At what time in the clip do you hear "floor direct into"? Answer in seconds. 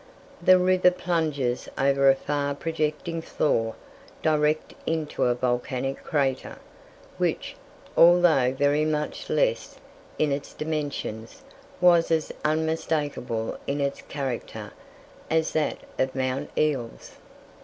3.21-5.25